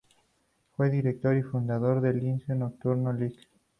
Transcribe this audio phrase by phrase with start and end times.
[0.75, 3.37] Fue director y fundador del Liceo Nocturno Lic.